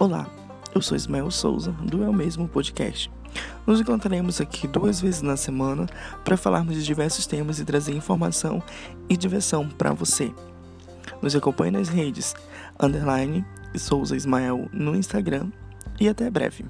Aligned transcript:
Olá, 0.00 0.30
eu 0.72 0.80
sou 0.80 0.96
Ismael 0.96 1.28
Souza, 1.28 1.72
do 1.72 2.04
Eu 2.04 2.12
Mesmo 2.12 2.46
Podcast. 2.46 3.10
Nos 3.66 3.80
encontraremos 3.80 4.40
aqui 4.40 4.68
duas 4.68 5.00
vezes 5.00 5.22
na 5.22 5.36
semana 5.36 5.86
para 6.24 6.36
falarmos 6.36 6.76
de 6.76 6.84
diversos 6.84 7.26
temas 7.26 7.58
e 7.58 7.64
trazer 7.64 7.96
informação 7.96 8.62
e 9.08 9.16
diversão 9.16 9.68
para 9.68 9.92
você. 9.92 10.32
Nos 11.20 11.34
acompanhe 11.34 11.72
nas 11.72 11.88
redes, 11.88 12.36
underline 12.78 13.44
Souza 13.74 14.14
Ismael 14.14 14.68
no 14.72 14.94
Instagram 14.94 15.50
e 15.98 16.08
até 16.08 16.30
breve. 16.30 16.64